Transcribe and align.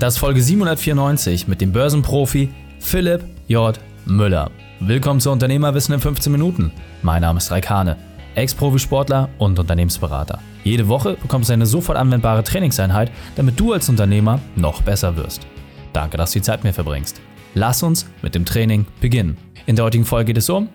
Das 0.00 0.14
ist 0.14 0.20
Folge 0.20 0.40
794 0.40 1.46
mit 1.46 1.60
dem 1.60 1.72
Börsenprofi 1.72 2.48
Philipp 2.78 3.22
J. 3.48 3.78
Müller. 4.06 4.50
Willkommen 4.80 5.20
zu 5.20 5.30
Unternehmerwissen 5.30 5.94
in 5.94 6.00
15 6.00 6.32
Minuten. 6.32 6.72
Mein 7.02 7.20
Name 7.20 7.36
ist 7.36 7.50
Raikane, 7.50 7.98
Ex-Profisportler 8.34 9.28
und 9.36 9.58
Unternehmensberater. 9.58 10.38
Jede 10.64 10.88
Woche 10.88 11.18
bekommst 11.20 11.50
du 11.50 11.52
eine 11.52 11.66
sofort 11.66 11.98
anwendbare 11.98 12.42
Trainingseinheit, 12.42 13.12
damit 13.36 13.60
du 13.60 13.74
als 13.74 13.90
Unternehmer 13.90 14.40
noch 14.56 14.80
besser 14.80 15.16
wirst. 15.16 15.46
Danke, 15.92 16.16
dass 16.16 16.32
du 16.32 16.38
die 16.38 16.44
Zeit 16.44 16.64
mir 16.64 16.72
verbringst. 16.72 17.20
Lass 17.52 17.82
uns 17.82 18.06
mit 18.22 18.34
dem 18.34 18.46
Training 18.46 18.86
beginnen. 19.02 19.36
In 19.66 19.76
der 19.76 19.84
heutigen 19.84 20.06
Folge 20.06 20.32
geht 20.32 20.38
es 20.38 20.48
um 20.48 20.70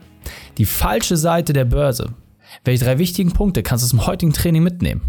die 0.60 0.66
falsche 0.66 1.18
Seite 1.18 1.52
der 1.52 1.66
Börse. 1.66 2.14
Welche 2.64 2.86
drei 2.86 3.00
wichtigen 3.00 3.32
Punkte 3.32 3.64
kannst 3.64 3.92
du 3.92 3.98
dem 3.98 4.06
heutigen 4.06 4.34
Training 4.34 4.62
mitnehmen? 4.62 5.02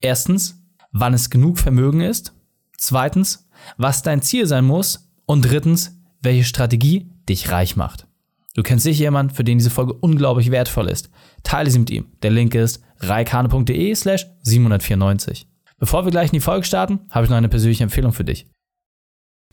Erstens, 0.00 0.62
wann 0.92 1.12
es 1.12 1.28
genug 1.28 1.58
Vermögen 1.58 2.02
ist. 2.02 2.37
Zweitens, 2.78 3.48
was 3.76 4.02
dein 4.02 4.22
Ziel 4.22 4.46
sein 4.46 4.64
muss. 4.64 5.10
Und 5.26 5.42
drittens, 5.42 6.00
welche 6.22 6.44
Strategie 6.44 7.10
dich 7.28 7.50
reich 7.50 7.76
macht. 7.76 8.06
Du 8.54 8.62
kennst 8.62 8.84
sicher 8.84 9.02
jemanden, 9.02 9.34
für 9.34 9.44
den 9.44 9.58
diese 9.58 9.70
Folge 9.70 9.92
unglaublich 9.92 10.50
wertvoll 10.50 10.88
ist. 10.88 11.10
Teile 11.42 11.70
sie 11.70 11.78
mit 11.78 11.90
ihm. 11.90 12.06
Der 12.22 12.30
Link 12.30 12.54
ist 12.54 12.82
reikane.de 13.00 13.94
slash 13.94 14.26
794. 14.42 15.46
Bevor 15.78 16.04
wir 16.04 16.10
gleich 16.10 16.30
in 16.30 16.38
die 16.38 16.40
Folge 16.40 16.64
starten, 16.64 17.00
habe 17.10 17.24
ich 17.24 17.30
noch 17.30 17.36
eine 17.36 17.48
persönliche 17.48 17.84
Empfehlung 17.84 18.12
für 18.12 18.24
dich. 18.24 18.46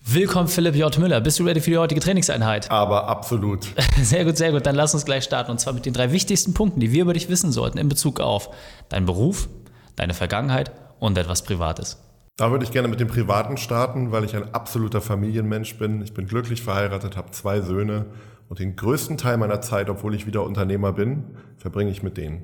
Willkommen 0.02 0.48
Philipp 0.48 0.76
J. 0.76 0.98
Müller. 1.00 1.20
Bist 1.20 1.40
du 1.40 1.44
ready 1.44 1.60
für 1.60 1.72
die 1.72 1.78
heutige 1.78 2.00
Trainingseinheit? 2.00 2.72
Aber 2.72 3.08
absolut. 3.08 3.68
Sehr 4.02 4.24
gut, 4.24 4.38
sehr 4.38 4.52
gut. 4.52 4.66
Dann 4.66 4.76
lass 4.76 4.94
uns 4.94 5.04
gleich 5.04 5.24
starten. 5.24 5.52
Und 5.52 5.60
zwar 5.60 5.74
mit 5.74 5.86
den 5.86 5.94
drei 5.94 6.12
wichtigsten 6.12 6.54
Punkten, 6.54 6.80
die 6.80 6.92
wir 6.92 7.02
über 7.02 7.14
dich 7.14 7.28
wissen 7.28 7.52
sollten 7.52 7.80
in 7.80 7.90
Bezug 7.90 8.20
auf 8.20 8.52
deinen 8.90 9.08
Beruf, 9.08 9.50
deine 9.96 10.14
Vergangenheit 10.14 10.72
und 11.00 11.18
etwas 11.18 11.44
Privates. 11.44 12.05
Da 12.38 12.52
würde 12.52 12.66
ich 12.66 12.72
gerne 12.72 12.90
mit 12.90 13.00
dem 13.00 13.08
Privaten 13.08 13.56
starten, 13.56 14.12
weil 14.12 14.26
ich 14.26 14.36
ein 14.36 14.54
absoluter 14.54 15.00
Familienmensch 15.00 15.78
bin. 15.78 16.02
Ich 16.02 16.14
bin 16.14 16.28
glücklich 16.28 16.62
verheiratet, 16.62 17.16
habe 17.16 17.32
zwei 17.32 17.62
Söhne 17.62 18.08
und 18.50 18.60
den 18.60 18.76
größten 18.76 19.18
Teil 19.18 19.38
meiner 19.38 19.62
Zeit, 19.62 19.90
obwohl 19.90 20.14
ich 20.14 20.28
wieder 20.28 20.44
Unternehmer 20.44 20.92
bin, 20.92 21.24
verbringe 21.58 21.92
ich 21.92 22.04
mit 22.04 22.18
denen. 22.18 22.44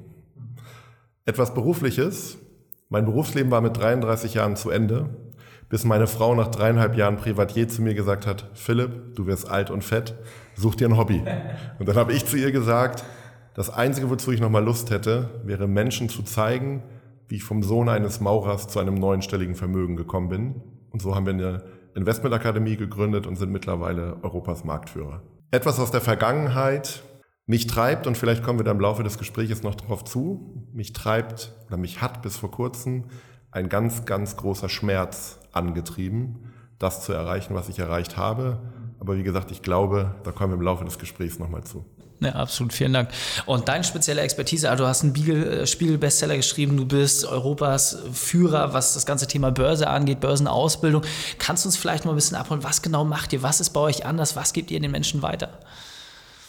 Etwas 1.26 1.54
Berufliches. 1.54 2.38
Mein 2.88 3.04
Berufsleben 3.04 3.52
war 3.52 3.60
mit 3.60 3.76
33 3.76 4.34
Jahren 4.34 4.56
zu 4.56 4.70
Ende, 4.70 5.10
bis 5.68 5.84
meine 5.84 6.08
Frau 6.08 6.36
nach 6.36 6.48
dreieinhalb 6.48 6.96
Jahren 6.96 7.18
Privatier 7.18 7.68
zu 7.68 7.82
mir 7.82 7.94
gesagt 7.94 8.26
hat, 8.26 8.50
Philipp, 8.54 9.16
du 9.16 9.26
wirst 9.28 9.50
alt 9.50 9.70
und 9.70 9.84
fett, 9.84 10.16
such 10.56 10.76
dir 10.76 10.88
ein 10.88 10.98
Hobby. 10.98 11.22
Und 11.80 11.90
dann 11.90 11.98
habe 11.98 12.14
ich 12.14 12.26
zu 12.26 12.38
ihr 12.38 12.54
gesagt, 12.54 13.04
das 13.56 13.70
Einzige, 13.70 14.10
wozu 14.10 14.32
ich 14.32 14.40
nochmal 14.40 14.64
Lust 14.64 14.90
hätte, 14.90 15.42
wäre 15.44 15.68
Menschen 15.68 16.08
zu 16.08 16.24
zeigen, 16.24 16.82
wie 17.32 17.38
ich 17.38 17.44
vom 17.44 17.64
Sohn 17.64 17.88
eines 17.88 18.20
Maurers 18.20 18.68
zu 18.68 18.80
einem 18.80 18.96
neunstelligen 18.96 19.56
Vermögen 19.56 19.96
gekommen 19.96 20.28
bin. 20.28 20.62
Und 20.90 21.02
so 21.02 21.16
haben 21.16 21.26
wir 21.26 21.34
eine 21.34 21.64
Investmentakademie 21.96 22.76
gegründet 22.76 23.26
und 23.26 23.38
sind 23.38 23.54
mittlerweile 23.54 24.18
Europas 24.22 24.66
Marktführer. 24.66 25.24
Etwas 25.50 25.80
aus 25.80 25.92
der 25.92 26.02
Vergangenheit 26.02 27.04
mich 27.46 27.68
treibt, 27.68 28.06
und 28.06 28.18
vielleicht 28.18 28.44
kommen 28.44 28.60
wir 28.60 28.66
da 28.66 28.72
im 28.72 28.82
Laufe 28.82 29.04
des 29.04 29.18
Gesprächs 29.18 29.64
noch 29.64 29.76
darauf 29.76 30.04
zu, 30.04 30.68
mich 30.74 30.92
treibt 30.92 31.54
oder 31.68 31.78
mich 31.78 32.02
hat 32.02 32.22
bis 32.22 32.36
vor 32.36 32.52
kurzem 32.52 33.06
ein 33.50 33.70
ganz, 33.70 34.06
ganz 34.06 34.36
großer 34.36 34.68
Schmerz 34.68 35.40
angetrieben, 35.54 36.52
das 36.80 37.02
zu 37.02 37.14
erreichen, 37.14 37.56
was 37.56 37.70
ich 37.70 37.80
erreicht 37.80 38.18
habe. 38.18 38.62
Aber 39.00 39.18
wie 39.18 39.24
gesagt, 39.24 39.52
ich 39.52 39.62
glaube, 39.62 40.16
da 40.24 40.32
kommen 40.32 40.52
wir 40.52 40.58
im 40.58 40.62
Laufe 40.62 40.84
des 40.84 41.00
Gesprächs 41.00 41.40
nochmal 41.40 41.64
zu. 41.64 41.86
Ja, 42.24 42.34
absolut, 42.34 42.72
vielen 42.72 42.94
Dank. 42.94 43.10
Und 43.48 43.68
deine 43.68 43.84
spezielle 43.84 44.22
Expertise, 44.22 44.70
also 44.70 44.84
du 44.84 44.88
hast 44.88 45.04
einen 45.04 45.16
äh, 45.16 45.66
Spiegel-Bestseller 45.66 46.36
geschrieben, 46.36 46.78
du 46.78 46.86
bist 46.86 47.26
Europas 47.26 47.98
Führer, 48.14 48.74
was 48.74 48.94
das 48.94 49.08
ganze 49.08 49.26
Thema 49.26 49.50
Börse 49.50 49.90
angeht, 49.90 50.20
Börsenausbildung. 50.20 51.02
Kannst 51.40 51.66
du 51.66 51.70
uns 51.70 51.78
vielleicht 51.78 52.06
mal 52.06 52.12
ein 52.12 52.16
bisschen 52.16 52.38
abholen, 52.38 52.64
was 52.64 52.84
genau 52.84 53.06
macht 53.06 53.34
ihr, 53.34 53.42
was 53.42 53.60
ist 53.60 53.72
bei 53.72 53.80
euch 53.80 54.06
anders, 54.06 54.36
was 54.36 54.54
gebt 54.54 54.70
ihr 54.70 54.80
den 54.80 54.92
Menschen 54.92 55.24
weiter? 55.24 55.50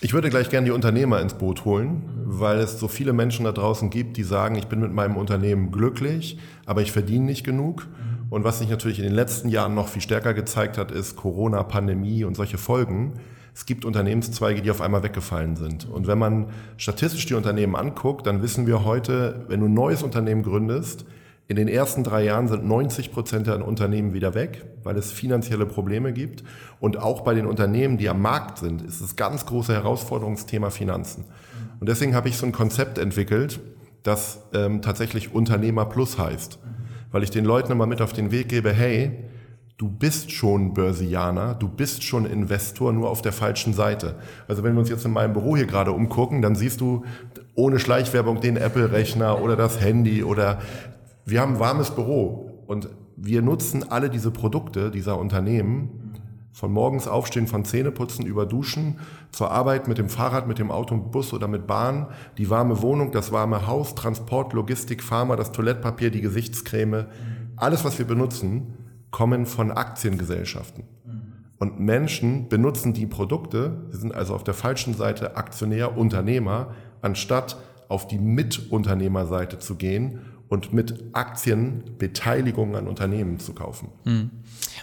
Ich 0.03 0.12
würde 0.12 0.29
gleich 0.29 0.51
gerne 0.51 0.67
die 0.67 0.73
Unternehmer 0.73 1.20
ins 1.20 1.34
Boot 1.34 1.64
holen, 1.64 2.02
weil 2.27 2.58
es 2.58 2.79
so 2.79 2.89
viele 2.89 3.14
Menschen 3.14 3.46
da 3.46 3.52
draußen 3.52 3.89
gibt, 3.89 4.19
die 4.19 4.25
sagen, 4.25 4.57
ich 4.57 4.67
bin 4.67 4.80
mit 4.80 4.92
meinem 4.92 5.17
Unternehmen 5.17 5.70
glücklich, 5.70 6.39
aber 6.67 6.83
ich 6.83 6.92
verdiene 6.92 7.25
nicht 7.25 7.45
genug. 7.45 7.86
Und 8.29 8.45
was 8.45 8.58
sich 8.58 8.69
natürlich 8.69 8.98
in 8.98 9.05
den 9.05 9.14
letzten 9.14 9.48
Jahren 9.48 9.75
noch 9.75 9.89
viel 9.89 10.02
stärker 10.02 10.35
gezeigt 10.35 10.77
hat, 10.77 10.91
ist 10.91 11.17
Corona, 11.17 11.63
Pandemie 11.63 12.25
und 12.25 12.35
solche 12.35 12.58
Folgen 12.58 13.14
es 13.55 13.67
gibt 13.67 13.85
Unternehmenszweige, 13.85 14.63
die 14.63 14.70
auf 14.70 14.80
einmal 14.80 15.02
weggefallen 15.02 15.57
sind. 15.57 15.89
Und 15.89 16.07
wenn 16.07 16.18
man 16.18 16.46
statistisch 16.79 17.27
die 17.27 17.35
Unternehmen 17.35 17.77
anguckt, 17.77 18.27
dann 18.27 18.42
wissen 18.42 18.67
wir 18.67 18.85
heute, 18.85 19.45
wenn 19.48 19.61
du 19.61 19.67
ein 19.67 19.74
neues 19.74 20.02
Unternehmen 20.02 20.42
gründest, 20.42 21.05
in 21.48 21.57
den 21.57 21.68
ersten 21.68 22.02
drei 22.02 22.24
Jahren 22.24 22.48
sind 22.48 22.64
90 22.67 23.13
Prozent 23.13 23.46
der 23.46 23.67
Unternehmen 23.67 24.14
wieder 24.14 24.35
weg, 24.35 24.64
weil 24.85 24.96
es 24.96 25.13
finanzielle 25.13 25.67
Probleme 25.67 26.14
gibt. 26.14 26.45
Und 26.80 26.96
auch 26.98 27.23
bei 27.23 27.35
den 27.35 27.46
Unternehmen, 27.46 27.98
die 27.98 28.08
am 28.08 28.23
Markt 28.23 28.58
sind, 28.58 28.80
ist 28.80 29.02
das 29.02 29.17
ganz 29.17 29.45
große 29.45 29.73
Herausforderungsthema 29.74 30.70
Finanzen. 30.70 31.24
Und 31.79 31.89
deswegen 31.89 32.14
habe 32.14 32.29
ich 32.29 32.39
so 32.39 32.46
ein 32.46 32.52
Konzept 32.52 32.96
entwickelt, 32.96 33.61
das 34.02 34.40
ähm, 34.55 34.80
tatsächlich 34.83 35.34
Unternehmer 35.34 35.84
Plus 35.84 36.17
heißt. 36.17 36.58
Weil 37.11 37.23
ich 37.23 37.30
den 37.30 37.45
Leuten 37.45 37.73
immer 37.73 37.86
mit 37.86 38.01
auf 38.01 38.14
den 38.14 38.30
Weg 38.30 38.48
gebe, 38.48 38.73
hey, 38.73 39.24
du 39.83 39.89
bist 39.89 40.31
schon 40.31 40.75
Börsianer, 40.75 41.55
du 41.55 41.67
bist 41.67 42.05
schon 42.05 42.25
Investor, 42.25 42.93
nur 42.93 43.11
auf 43.11 43.20
der 43.20 43.33
falschen 43.33 43.75
Seite. 43.75 44.15
Also 44.47 44.63
wenn 44.63 44.75
wir 44.75 44.79
uns 44.79 44.89
jetzt 44.89 45.05
in 45.05 45.11
meinem 45.11 45.33
Büro 45.33 45.57
hier 45.57 45.67
gerade 45.67 45.91
umgucken, 45.91 46.41
dann 46.41 46.55
siehst 46.55 46.81
du 46.81 47.05
ohne 47.57 47.81
Schleichwerbung 47.81 48.41
den 48.41 48.57
Apple-Rechner 48.57 49.43
oder 49.43 49.57
das 49.57 49.81
Handy 49.81 50.23
oder 50.23 50.61
wir 51.25 51.41
haben 51.41 51.55
ein 51.55 51.59
warmes 51.59 51.91
Büro 51.91 52.63
und 52.69 52.91
wir 53.17 53.43
nutzen 53.43 53.91
alle 53.91 54.09
diese 54.09 54.31
Produkte 54.31 54.93
dieser 54.93 55.19
Unternehmen 55.19 56.20
von 56.53 56.70
morgens 56.70 57.09
aufstehen, 57.09 57.49
von 57.49 57.64
Zähneputzen 57.64 58.25
über 58.25 58.47
Duschen, 58.47 59.01
zur 59.33 59.51
Arbeit 59.51 59.89
mit 59.89 59.99
dem 59.99 60.09
Fahrrad, 60.09 60.47
mit 60.47 60.61
dem 60.61 60.70
Auto, 60.70 60.97
Bus 60.97 61.33
oder 61.33 61.49
mit 61.49 61.67
Bahn, 61.67 62.07
die 62.39 62.51
warme 62.51 62.83
Wohnung, 62.83 63.11
das 63.11 63.33
warme 63.33 63.67
Haus, 63.67 63.97
Transport, 63.97 64.53
Logistik, 64.53 65.03
Pharma, 65.03 65.35
das 65.35 65.51
Toilettpapier, 65.51 66.13
die 66.13 66.20
Gesichtscreme, 66.20 67.07
alles, 67.57 67.85
was 67.85 67.99
wir 67.99 68.07
benutzen, 68.07 68.75
kommen 69.12 69.46
von 69.46 69.70
Aktiengesellschaften. 69.70 70.84
Und 71.62 71.78
Menschen 71.78 72.48
benutzen 72.48 72.92
die 72.92 73.06
Produkte, 73.06 73.86
sie 73.90 73.98
sind 73.98 74.12
also 74.12 74.34
auf 74.34 74.42
der 74.42 74.55
falschen 74.55 74.95
Seite 74.95 75.36
Aktionär, 75.36 75.96
Unternehmer, 75.96 76.74
anstatt 77.02 77.56
auf 77.89 78.08
die 78.08 78.18
Mitunternehmerseite 78.18 79.61
zu 79.61 79.77
gehen 79.77 80.22
und 80.48 80.72
mit 80.72 81.05
Aktien 81.12 81.84
Beteiligungen 81.98 82.74
an 82.74 82.89
Unternehmen 82.89 83.39
zu 83.39 83.52
kaufen. 83.52 83.90
Hm. 84.02 84.30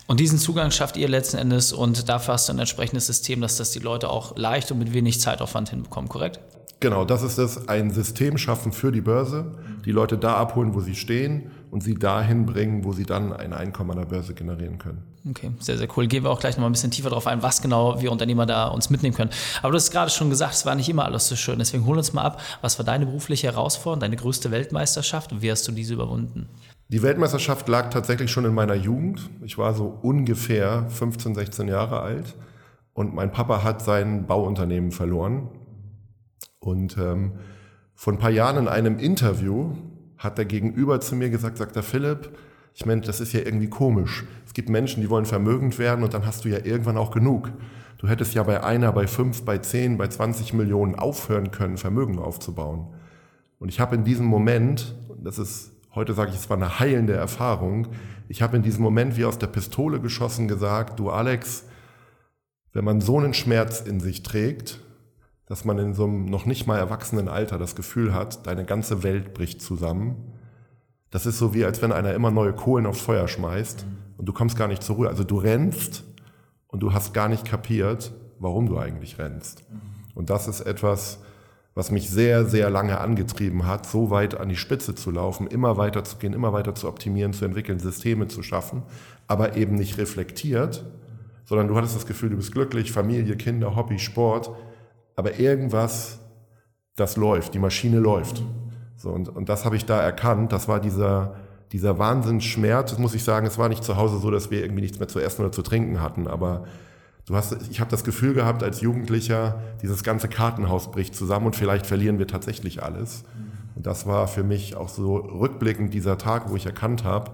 Und 0.07 0.21
diesen 0.21 0.39
Zugang 0.39 0.71
schafft 0.71 0.95
ihr 0.95 1.09
letzten 1.09 1.37
Endes 1.37 1.73
und 1.73 2.07
dafür 2.07 2.35
hast 2.35 2.47
du 2.47 2.53
ein 2.53 2.59
entsprechendes 2.59 3.07
System, 3.07 3.41
dass 3.41 3.57
das 3.57 3.71
die 3.71 3.79
Leute 3.79 4.09
auch 4.09 4.37
leicht 4.37 4.71
und 4.71 4.79
mit 4.79 4.93
wenig 4.93 5.19
Zeitaufwand 5.19 5.69
hinbekommen, 5.71 6.09
korrekt? 6.09 6.39
Genau, 6.79 7.03
das 7.03 7.23
ist 7.23 7.37
es, 7.37 7.67
ein 7.67 7.91
System 7.91 8.37
schaffen 8.37 8.71
für 8.71 8.93
die 8.93 9.01
Börse, 9.01 9.51
die 9.83 9.91
Leute 9.91 10.17
da 10.17 10.35
abholen, 10.35 10.73
wo 10.73 10.79
sie 10.79 10.95
stehen 10.95 11.51
und 11.71 11.83
sie 11.83 11.95
dahin 11.95 12.45
bringen, 12.45 12.83
wo 12.83 12.93
sie 12.93 13.05
dann 13.05 13.33
ein 13.33 13.53
Einkommen 13.53 13.91
an 13.91 13.97
der 13.97 14.05
Börse 14.05 14.33
generieren 14.33 14.77
können. 14.77 15.03
Okay, 15.29 15.51
sehr, 15.59 15.77
sehr 15.77 15.87
cool. 15.95 16.07
Gehen 16.07 16.23
wir 16.23 16.31
auch 16.31 16.39
gleich 16.39 16.55
noch 16.55 16.61
mal 16.61 16.69
ein 16.69 16.71
bisschen 16.71 16.91
tiefer 16.91 17.09
darauf 17.09 17.27
ein, 17.27 17.43
was 17.43 17.61
genau 17.61 18.01
wir 18.01 18.11
Unternehmer 18.11 18.45
da 18.45 18.67
uns 18.67 18.89
mitnehmen 18.89 19.15
können. 19.15 19.31
Aber 19.61 19.71
du 19.71 19.75
hast 19.75 19.91
gerade 19.91 20.09
schon 20.09 20.29
gesagt, 20.29 20.53
es 20.53 20.65
war 20.65 20.75
nicht 20.75 20.89
immer 20.89 21.05
alles 21.05 21.27
so 21.27 21.35
schön. 21.35 21.59
Deswegen 21.59 21.85
hol 21.85 21.97
uns 21.97 22.13
mal 22.13 22.23
ab, 22.23 22.41
was 22.61 22.79
war 22.79 22.85
deine 22.85 23.05
berufliche 23.05 23.47
Herausforderung, 23.47 23.99
deine 23.99 24.15
größte 24.15 24.51
Weltmeisterschaft 24.51 25.31
und 25.31 25.41
wie 25.41 25.51
hast 25.51 25.67
du 25.67 25.71
diese 25.71 25.93
überwunden? 25.93 26.47
Die 26.87 27.03
Weltmeisterschaft 27.03 27.67
lag 27.67 27.91
tatsächlich 27.91 28.31
schon 28.31 28.45
in 28.45 28.53
meiner 28.53 28.73
Jugend. 28.73 29.29
Ich 29.43 29.57
war 29.57 29.75
so 29.75 29.99
ungefähr 30.01 30.89
15, 30.89 31.35
16 31.35 31.67
Jahre 31.67 31.99
alt 31.99 32.35
und 32.93 33.13
mein 33.13 33.31
Papa 33.31 33.63
hat 33.63 33.83
sein 33.83 34.25
Bauunternehmen 34.25 34.91
verloren 34.91 35.49
und 36.59 36.97
ähm, 36.97 37.33
vor 37.93 38.13
ein 38.13 38.19
paar 38.19 38.31
Jahren 38.31 38.57
in 38.57 38.67
einem 38.67 38.97
Interview 38.97 39.75
hat 40.19 40.37
der 40.37 40.45
Gegenüber 40.45 41.01
zu 41.01 41.15
mir 41.15 41.29
gesagt, 41.29 41.57
sagt 41.57 41.75
der 41.75 41.83
Philipp, 41.83 42.29
ich 42.75 42.85
meine, 42.85 43.01
das 43.01 43.19
ist 43.19 43.33
ja 43.33 43.39
irgendwie 43.39 43.69
komisch. 43.69 44.25
Es 44.45 44.53
gibt 44.53 44.69
Menschen, 44.69 45.01
die 45.01 45.09
wollen 45.09 45.25
vermögend 45.25 45.79
werden 45.79 46.03
und 46.03 46.13
dann 46.13 46.25
hast 46.25 46.45
du 46.45 46.49
ja 46.49 46.59
irgendwann 46.63 46.97
auch 46.97 47.11
genug. 47.11 47.51
Du 47.97 48.07
hättest 48.07 48.33
ja 48.33 48.43
bei 48.43 48.63
einer, 48.63 48.91
bei 48.91 49.07
fünf, 49.07 49.43
bei 49.43 49.57
zehn, 49.57 49.97
bei 49.97 50.07
20 50.07 50.53
Millionen 50.53 50.95
aufhören 50.95 51.51
können, 51.51 51.77
Vermögen 51.77 52.19
aufzubauen. 52.19 52.93
Und 53.59 53.69
ich 53.69 53.79
habe 53.79 53.95
in 53.95 54.03
diesem 54.03 54.25
Moment, 54.25 54.95
das 55.21 55.39
ist, 55.39 55.71
heute 55.95 56.13
sage 56.13 56.31
ich, 56.31 56.37
es 56.37 56.49
war 56.49 56.57
eine 56.57 56.79
heilende 56.79 57.13
Erfahrung, 57.13 57.87
ich 58.27 58.41
habe 58.41 58.57
in 58.57 58.63
diesem 58.63 58.83
Moment 58.83 59.17
wie 59.17 59.25
aus 59.25 59.39
der 59.39 59.47
Pistole 59.47 59.99
geschossen 59.99 60.47
gesagt, 60.47 60.99
du 60.99 61.09
Alex, 61.09 61.65
wenn 62.73 62.85
man 62.85 63.01
so 63.01 63.17
einen 63.17 63.33
Schmerz 63.33 63.81
in 63.81 63.99
sich 63.99 64.21
trägt, 64.23 64.79
dass 65.49 65.65
man 65.65 65.79
in 65.79 65.93
so 65.95 66.05
einem 66.05 66.25
noch 66.25 66.45
nicht 66.45 66.67
mal 66.67 66.77
erwachsenen 66.77 67.27
Alter 67.27 67.57
das 67.57 67.75
Gefühl 67.75 68.13
hat, 68.13 68.45
deine 68.45 68.65
ganze 68.65 69.01
Welt 69.01 69.33
bricht 69.33 69.61
zusammen. 69.61 70.15
Das 71.09 71.25
ist 71.25 71.39
so 71.39 71.55
wie, 71.55 71.65
als 71.65 71.81
wenn 71.81 71.91
einer 71.91 72.13
immer 72.13 72.29
neue 72.29 72.53
Kohlen 72.53 72.85
aufs 72.85 73.01
Feuer 73.01 73.27
schmeißt 73.27 73.83
und 74.17 74.25
du 74.29 74.31
kommst 74.31 74.55
gar 74.55 74.67
nicht 74.67 74.83
zur 74.83 74.97
Ruhe. 74.97 75.09
Also 75.09 75.23
du 75.23 75.37
rennst 75.39 76.03
und 76.67 76.81
du 76.81 76.93
hast 76.93 77.15
gar 77.15 77.27
nicht 77.27 77.45
kapiert, 77.45 78.13
warum 78.37 78.67
du 78.67 78.77
eigentlich 78.77 79.17
rennst. 79.17 79.63
Und 80.13 80.29
das 80.29 80.47
ist 80.47 80.61
etwas, 80.61 81.19
was 81.73 81.89
mich 81.89 82.11
sehr, 82.11 82.45
sehr 82.45 82.69
lange 82.69 82.99
angetrieben 82.99 83.65
hat, 83.65 83.87
so 83.87 84.11
weit 84.11 84.39
an 84.39 84.49
die 84.49 84.55
Spitze 84.55 84.93
zu 84.93 85.09
laufen, 85.09 85.47
immer 85.47 85.77
weiter 85.77 86.03
zu 86.03 86.17
gehen, 86.17 86.33
immer 86.33 86.53
weiter 86.53 86.75
zu 86.75 86.87
optimieren, 86.87 87.33
zu 87.33 87.45
entwickeln, 87.45 87.79
Systeme 87.79 88.27
zu 88.27 88.43
schaffen, 88.43 88.83
aber 89.25 89.57
eben 89.57 89.73
nicht 89.75 89.97
reflektiert, 89.97 90.85
sondern 91.45 91.67
du 91.67 91.75
hattest 91.75 91.95
das 91.95 92.05
Gefühl, 92.05 92.29
du 92.29 92.35
bist 92.35 92.51
glücklich, 92.51 92.91
Familie, 92.91 93.35
Kinder, 93.35 93.75
Hobby, 93.75 93.97
Sport, 93.97 94.51
aber 95.19 95.37
irgendwas, 95.37 96.19
das 96.95 97.17
läuft, 97.17 97.53
die 97.53 97.59
Maschine 97.59 97.99
läuft. 97.99 98.41
So, 98.95 99.09
und, 99.09 99.27
und 99.27 99.49
das 99.49 99.65
habe 99.65 99.75
ich 99.75 99.83
da 99.83 100.01
erkannt, 100.01 100.53
das 100.53 100.69
war 100.69 100.79
dieser, 100.79 101.35
dieser 101.73 101.99
Wahnsinnsschmerz, 101.99 102.91
das 102.91 102.99
muss 102.99 103.13
ich 103.13 103.25
sagen, 103.25 103.45
es 103.45 103.57
war 103.57 103.67
nicht 103.67 103.83
zu 103.83 103.97
Hause 103.97 104.19
so, 104.19 104.31
dass 104.31 104.49
wir 104.49 104.61
irgendwie 104.63 104.81
nichts 104.81 104.97
mehr 104.97 105.09
zu 105.09 105.19
essen 105.19 105.41
oder 105.41 105.51
zu 105.51 105.61
trinken 105.61 106.01
hatten, 106.01 106.25
aber 106.25 106.63
Du 107.25 107.35
hast, 107.35 107.55
ich 107.69 107.79
habe 107.79 107.91
das 107.91 108.03
Gefühl 108.03 108.33
gehabt 108.33 108.63
als 108.63 108.81
Jugendlicher, 108.81 109.61
dieses 109.83 110.03
ganze 110.03 110.29
Kartenhaus 110.29 110.89
bricht 110.89 111.13
zusammen 111.13 111.45
und 111.45 111.55
vielleicht 111.55 111.85
verlieren 111.85 112.17
wir 112.17 112.25
tatsächlich 112.25 112.81
alles. 112.81 113.23
Und 113.75 113.85
das 113.85 114.07
war 114.07 114.27
für 114.27 114.43
mich 114.43 114.75
auch 114.75 114.89
so 114.89 115.17
rückblickend 115.17 115.93
dieser 115.93 116.17
Tag, 116.17 116.49
wo 116.49 116.55
ich 116.55 116.65
erkannt 116.65 117.03
habe, 117.03 117.29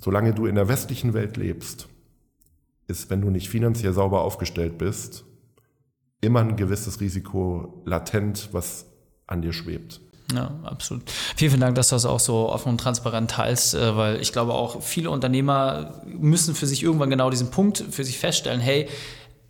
solange 0.00 0.32
du 0.32 0.46
in 0.46 0.54
der 0.54 0.68
westlichen 0.68 1.12
Welt 1.12 1.36
lebst, 1.36 1.88
ist, 2.86 3.10
wenn 3.10 3.20
du 3.20 3.30
nicht 3.30 3.48
finanziell 3.48 3.92
sauber 3.92 4.20
aufgestellt 4.20 4.78
bist, 4.78 5.24
immer 6.20 6.40
ein 6.40 6.56
gewisses 6.56 7.00
Risiko 7.00 7.82
latent, 7.84 8.50
was 8.52 8.86
an 9.26 9.42
dir 9.42 9.52
schwebt. 9.52 10.00
Ja, 10.34 10.50
absolut. 10.64 11.08
Vielen, 11.36 11.50
vielen 11.52 11.60
Dank, 11.60 11.76
dass 11.76 11.90
du 11.90 11.94
das 11.94 12.04
auch 12.04 12.18
so 12.18 12.48
offen 12.50 12.70
und 12.70 12.78
transparent 12.78 13.30
teilst, 13.30 13.74
äh, 13.74 13.96
weil 13.96 14.20
ich 14.20 14.32
glaube 14.32 14.54
auch 14.54 14.82
viele 14.82 15.10
Unternehmer 15.10 16.02
müssen 16.04 16.54
für 16.54 16.66
sich 16.66 16.82
irgendwann 16.82 17.10
genau 17.10 17.30
diesen 17.30 17.50
Punkt 17.50 17.84
für 17.90 18.02
sich 18.02 18.18
feststellen, 18.18 18.60
hey, 18.60 18.88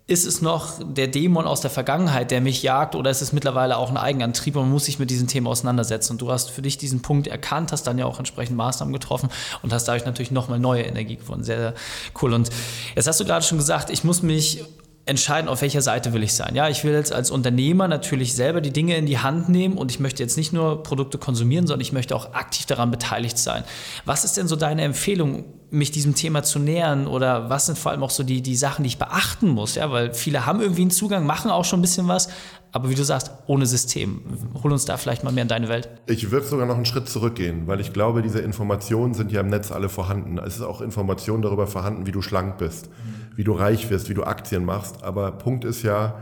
ist 0.05 0.25
es 0.25 0.41
noch 0.41 0.79
der 0.79 1.07
Dämon 1.07 1.45
aus 1.45 1.59
der 1.59 1.69
Vergangenheit, 1.69 2.31
der 2.31 2.39
mich 2.39 2.63
jagt, 2.63 2.95
oder 2.95 3.11
ist 3.11 3.21
es 3.21 3.33
mittlerweile 3.33 3.75
auch 3.75 3.89
ein 3.89 3.97
Eigenantrieb 3.97 4.55
und 4.55 4.63
man 4.63 4.71
muss 4.71 4.85
sich 4.85 4.99
mit 4.99 5.09
diesen 5.09 5.27
Themen 5.27 5.47
auseinandersetzen? 5.47 6.13
Und 6.13 6.21
du 6.21 6.31
hast 6.31 6.49
für 6.49 6.61
dich 6.61 6.77
diesen 6.77 7.01
Punkt 7.01 7.27
erkannt, 7.27 7.73
hast 7.73 7.87
dann 7.87 7.97
ja 7.97 8.05
auch 8.05 8.17
entsprechend 8.17 8.55
Maßnahmen 8.55 8.93
getroffen 8.93 9.29
und 9.63 9.73
hast 9.73 9.85
dadurch 9.85 10.05
natürlich 10.05 10.31
nochmal 10.31 10.59
neue 10.59 10.83
Energie 10.83 11.17
gewonnen. 11.17 11.43
Sehr, 11.43 11.57
sehr 11.57 11.73
cool. 12.21 12.33
Und 12.33 12.49
jetzt 12.95 13.05
hast 13.05 13.19
du 13.19 13.25
gerade 13.25 13.45
schon 13.45 13.57
gesagt, 13.57 13.89
ich 13.89 14.05
muss 14.05 14.23
mich 14.23 14.63
entscheiden, 15.07 15.47
auf 15.47 15.61
welcher 15.61 15.81
Seite 15.81 16.13
will 16.13 16.21
ich 16.21 16.33
sein. 16.33 16.53
Ja, 16.53 16.67
ich 16.69 16.83
will 16.83 16.93
jetzt 16.93 17.13
als 17.13 17.31
Unternehmer 17.31 17.87
natürlich 17.87 18.35
selber 18.35 18.61
die 18.61 18.71
Dinge 18.71 18.97
in 18.97 19.05
die 19.05 19.19
Hand 19.19 19.49
nehmen 19.49 19.77
und 19.77 19.89
ich 19.91 19.99
möchte 19.99 20.21
jetzt 20.21 20.37
nicht 20.37 20.53
nur 20.53 20.83
Produkte 20.83 21.17
konsumieren, 21.17 21.65
sondern 21.65 21.81
ich 21.81 21.93
möchte 21.93 22.15
auch 22.15 22.33
aktiv 22.33 22.65
daran 22.65 22.91
beteiligt 22.91 23.37
sein. 23.37 23.63
Was 24.05 24.25
ist 24.25 24.37
denn 24.37 24.47
so 24.47 24.55
deine 24.55 24.81
Empfehlung, 24.83 25.45
mich 25.69 25.91
diesem 25.91 26.15
Thema 26.15 26.43
zu 26.43 26.59
nähern 26.59 27.07
oder 27.07 27.49
was 27.49 27.65
sind 27.65 27.77
vor 27.77 27.91
allem 27.91 28.03
auch 28.03 28.09
so 28.09 28.23
die, 28.23 28.41
die 28.41 28.55
Sachen, 28.55 28.83
die 28.83 28.89
ich 28.89 28.97
beachten 28.97 29.49
muss? 29.49 29.75
Ja, 29.75 29.91
weil 29.91 30.13
viele 30.13 30.45
haben 30.45 30.61
irgendwie 30.61 30.81
einen 30.81 30.91
Zugang, 30.91 31.25
machen 31.25 31.51
auch 31.51 31.65
schon 31.65 31.79
ein 31.79 31.81
bisschen 31.81 32.07
was, 32.07 32.29
aber 32.71 32.89
wie 32.89 32.95
du 32.95 33.03
sagst, 33.03 33.31
ohne 33.47 33.65
System. 33.65 34.21
Hol 34.61 34.71
uns 34.71 34.85
da 34.85 34.97
vielleicht 34.97 35.23
mal 35.23 35.31
mehr 35.31 35.43
in 35.43 35.47
deine 35.47 35.69
Welt. 35.69 35.89
Ich 36.07 36.31
würde 36.31 36.45
sogar 36.45 36.65
noch 36.65 36.75
einen 36.75 36.85
Schritt 36.85 37.09
zurückgehen, 37.09 37.67
weil 37.67 37.79
ich 37.79 37.93
glaube, 37.93 38.21
diese 38.21 38.39
Informationen 38.39 39.13
sind 39.13 39.31
ja 39.31 39.41
im 39.41 39.47
Netz 39.47 39.71
alle 39.71 39.89
vorhanden. 39.89 40.37
Es 40.37 40.57
ist 40.57 40.61
auch 40.61 40.81
Information 40.81 41.41
darüber 41.41 41.67
vorhanden, 41.67 42.05
wie 42.05 42.11
du 42.11 42.21
schlank 42.21 42.57
bist, 42.57 42.89
wie 43.37 43.43
du 43.43 43.53
reich 43.53 43.89
wirst, 43.91 44.09
wie 44.09 44.15
du 44.15 44.23
Aktien 44.23 44.65
machst. 44.65 45.03
Aber 45.03 45.31
Punkt 45.31 45.63
ist 45.63 45.83
ja, 45.83 46.15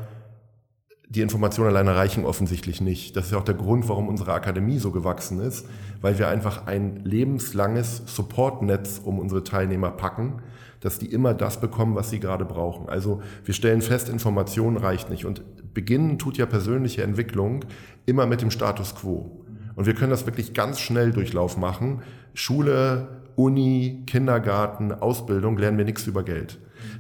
die 1.08 1.22
Informationen 1.22 1.70
alleine 1.70 1.96
reichen 1.96 2.26
offensichtlich 2.26 2.82
nicht. 2.82 3.16
Das 3.16 3.28
ist 3.28 3.32
ja 3.32 3.38
auch 3.38 3.46
der 3.46 3.56
Grund, 3.56 3.88
warum 3.88 4.10
unsere 4.10 4.34
Akademie 4.34 4.80
so 4.80 4.92
gewachsen 4.92 5.40
ist, 5.40 5.66
weil 6.02 6.20
wir 6.20 6.28
einfach 6.28 6.68
ein 6.68 6.98
lebenslanges 7.06 8.04
Supportnetz 8.06 9.00
um 9.02 9.18
unsere 9.18 9.46
Teilnehmer 9.46 9.92
packen, 9.92 10.42
dass 10.82 11.00
die 11.00 11.06
immer 11.06 11.34
das 11.34 11.62
bekommen, 11.62 11.96
was 11.96 12.10
sie 12.10 12.20
gerade 12.20 12.44
brauchen. 12.44 12.90
Also 12.90 13.22
wir 13.46 13.54
stellen 13.54 13.82
fest, 13.82 14.10
Information 14.10 14.76
reicht 14.76 15.10
nicht. 15.10 15.26
Und 15.26 15.42
beginnen 15.74 16.20
tut 16.20 16.38
ja 16.38 16.46
persönliche 16.46 17.02
Entwicklung 17.04 17.64
immer 18.06 18.26
mit 18.26 18.42
dem 18.42 18.52
Status 18.52 18.94
quo. 18.94 19.46
Und 19.76 19.86
wir 19.86 19.94
können 19.94 20.12
das 20.12 20.26
wirklich 20.26 20.54
ganz 20.54 20.82
schnell 20.82 21.14
Durchlauf 21.14 21.56
machen. 21.56 22.02
Schule, 22.34 23.08
Uni, 23.38 24.04
Kindergarten, 24.06 24.92
Ausbildung 24.92 25.58
lernen 25.58 25.78
wir 25.78 25.86
nichts 25.86 26.08
über 26.08 26.24
Geld. 26.24 26.60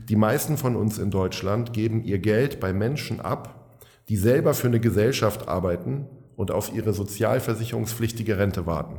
Die 0.09 0.15
meisten 0.15 0.57
von 0.57 0.75
uns 0.75 0.97
in 0.97 1.11
Deutschland 1.11 1.73
geben 1.73 2.03
ihr 2.03 2.19
Geld 2.19 2.59
bei 2.59 2.73
Menschen 2.73 3.19
ab, 3.19 3.67
die 4.09 4.17
selber 4.17 4.53
für 4.53 4.67
eine 4.67 4.79
Gesellschaft 4.79 5.47
arbeiten 5.47 6.05
und 6.35 6.51
auf 6.51 6.73
ihre 6.73 6.93
sozialversicherungspflichtige 6.93 8.37
Rente 8.37 8.65
warten. 8.65 8.97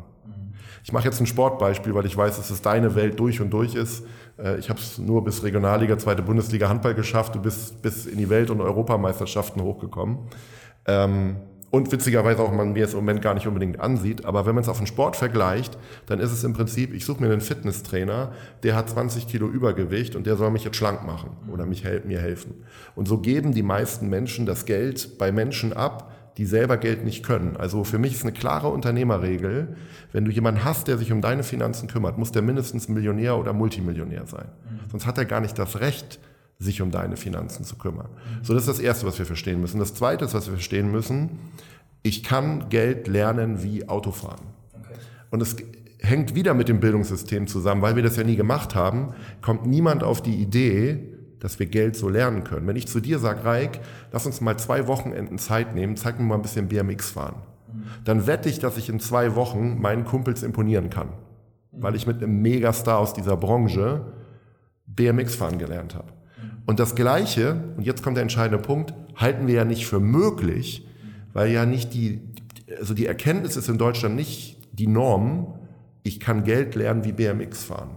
Ich 0.87 0.93
mache 0.93 1.05
jetzt 1.05 1.21
ein 1.21 1.27
Sportbeispiel, 1.27 1.95
weil 1.95 2.07
ich 2.07 2.17
weiß, 2.17 2.37
dass 2.37 2.51
es 2.51 2.63
deine 2.63 2.95
Welt 2.95 3.19
durch 3.19 3.41
und 3.41 3.51
durch 3.51 3.75
ist. 3.75 4.05
Äh, 4.39 4.59
ich 4.59 4.71
habe 4.71 4.79
es 4.79 4.99
nur 4.99 5.25
bis 5.25 5.43
Regionalliga, 5.43 5.99
zweite 5.99 6.23
Bundesliga 6.23 6.69
Handball 6.69 6.95
geschafft. 6.95 7.35
Du 7.35 7.41
bist 7.41 7.83
bis 7.83 8.07
in 8.07 8.19
die 8.19 8.31
Welt- 8.31 8.51
und 8.51 8.61
Europameisterschaften 8.61 9.63
hochgekommen. 9.63 10.19
Ähm, 10.87 11.37
und 11.71 11.91
witzigerweise 11.93 12.43
auch 12.43 12.53
man 12.53 12.73
mir 12.73 12.85
es 12.85 12.93
im 12.93 13.01
Moment 13.01 13.23
gar 13.23 13.35
nicht 13.35 13.47
unbedingt 13.47 13.81
ansieht, 13.81 14.25
aber 14.25 14.47
wenn 14.47 14.55
man 14.55 14.63
es 14.63 14.69
auf 14.69 14.79
den 14.79 14.87
Sport 14.87 15.17
vergleicht, 15.17 15.77
dann 16.07 16.21
ist 16.21 16.33
es 16.33 16.45
im 16.45 16.53
Prinzip, 16.53 16.95
ich 16.95 17.05
suche 17.05 17.23
mir 17.23 17.33
einen 17.33 17.41
Fitnesstrainer, 17.41 18.33
der 18.63 18.77
hat 18.77 18.89
20 18.89 19.27
Kilo 19.27 19.49
Übergewicht 19.49 20.17
und 20.17 20.27
der 20.27 20.37
soll 20.37 20.51
mich 20.51 20.65
jetzt 20.65 20.77
schlank 20.77 21.05
machen 21.05 21.31
oder 21.53 21.67
mich, 21.67 21.85
mir 22.05 22.21
helfen. 22.21 22.55
Und 22.95 23.09
so 23.09 23.19
geben 23.19 23.53
die 23.53 23.63
meisten 23.63 24.09
Menschen 24.09 24.47
das 24.47 24.65
Geld 24.65 25.19
bei 25.19 25.33
Menschen 25.33 25.73
ab, 25.73 26.13
die 26.37 26.47
selber 26.47 26.77
Geld 26.77 27.05
nicht 27.05 27.25
können. 27.25 27.57
Also 27.57 27.83
für 27.83 27.99
mich 27.99 28.13
ist 28.13 28.23
eine 28.23 28.33
klare 28.33 28.69
Unternehmerregel, 28.69 29.77
wenn 30.13 30.25
du 30.25 30.31
jemanden 30.31 30.65
hast, 30.65 30.87
der 30.87 30.99
sich 30.99 31.11
um 31.11 31.21
deine 31.21 31.43
Finanzen 31.43 31.89
kümmert, 31.89 32.19
muss 32.19 32.31
der 32.31 32.43
mindestens 32.43 32.89
Millionär 32.89 33.37
oder 33.39 33.53
Multimillionär 33.53 34.27
sein. 34.27 34.47
Sonst 34.91 35.07
hat 35.07 35.19
er 35.19 35.25
gar 35.25 35.41
nicht 35.41 35.59
das 35.59 35.81
Recht, 35.81 36.21
sich 36.59 36.81
um 36.83 36.91
deine 36.91 37.17
Finanzen 37.17 37.65
zu 37.65 37.77
kümmern. 37.77 38.09
Mhm. 38.09 38.45
So, 38.45 38.55
das 38.55 38.63
ist 38.63 38.69
das 38.69 38.81
Erste, 38.81 39.07
was 39.07 39.19
wir 39.19 39.27
verstehen 39.27 39.61
müssen. 39.61 39.79
Das 39.79 39.95
Zweite 39.95 40.25
ist, 40.25 40.35
was 40.35 40.47
wir 40.47 40.55
verstehen 40.55 40.91
müssen, 40.91 41.39
ich 42.03 42.23
kann 42.23 42.69
Geld 42.69 43.09
lernen 43.09 43.63
wie 43.63 43.89
Autofahren. 43.89 44.47
Okay. 44.73 44.95
Und 45.31 45.43
es 45.43 45.57
hängt 45.99 46.35
wieder 46.35 46.55
mit 46.55 46.69
dem 46.69 46.81
Bildungssystem 46.81 47.47
zusammen, 47.47 47.83
weil 47.83 47.97
wir 47.97 48.03
das 48.03 48.17
ja 48.17 48.25
nie 48.25 48.37
gemacht 48.37 48.75
haben, 48.75 49.15
kommt 49.43 49.67
niemand 49.67 50.03
auf 50.03 50.23
die 50.23 50.37
Idee, 50.37 51.13
dass 51.41 51.59
wir 51.59 51.67
Geld 51.67 51.97
so 51.97 52.09
lernen 52.09 52.45
können. 52.45 52.67
Wenn 52.67 52.77
ich 52.77 52.89
zu 52.89 53.01
dir 53.01 53.19
sage, 53.19 53.45
Reik, 53.45 53.81
lass 54.13 54.27
uns 54.27 54.41
mal 54.41 54.59
zwei 54.59 54.87
Wochenenden 54.87 55.39
Zeit 55.39 55.75
nehmen, 55.75 55.97
zeig 55.97 56.19
mir 56.19 56.25
mal 56.25 56.37
ein 56.37 56.43
bisschen 56.43 56.69
BMX 56.69 57.11
fahren. 57.11 57.37
Dann 58.05 58.27
wette 58.27 58.49
ich, 58.49 58.59
dass 58.59 58.79
ich 58.79 58.89
in 58.89 59.01
zwei 59.01 59.35
Wochen 59.35 59.81
meinen 59.81 60.05
Kumpels 60.05 60.43
imponieren 60.43 60.91
kann. 60.91 61.09
Weil 61.73 61.95
ich 61.95 62.07
mit 62.07 62.23
einem 62.23 62.41
Megastar 62.41 62.99
aus 62.99 63.13
dieser 63.13 63.37
Branche 63.37 64.01
BMX 64.87 65.35
fahren 65.35 65.59
gelernt 65.59 65.95
habe. 65.95 66.16
Und 66.67 66.81
das 66.81 66.95
Gleiche, 66.95 67.63
und 67.77 67.85
jetzt 67.85 68.03
kommt 68.03 68.17
der 68.17 68.23
entscheidende 68.23 68.63
Punkt, 68.63 68.93
halten 69.15 69.47
wir 69.47 69.55
ja 69.55 69.65
nicht 69.65 69.87
für 69.87 70.01
möglich, 70.01 70.87
weil 71.33 71.51
ja 71.51 71.65
nicht 71.65 71.95
die, 71.95 72.21
also 72.79 72.93
die 72.93 73.07
Erkenntnis 73.07 73.57
ist 73.57 73.69
in 73.69 73.79
Deutschland 73.79 74.17
nicht 74.17 74.59
die 74.73 74.89
Norm, 74.89 75.55
ich 76.03 76.21
kann 76.21 76.45
Geld 76.45 76.75
lernen 76.75 77.05
wie 77.05 77.13
BMX 77.13 77.65
fahren. 77.65 77.91